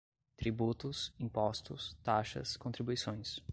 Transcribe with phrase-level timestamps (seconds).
[0.39, 3.39] tributos, impostos, taxas, contribuições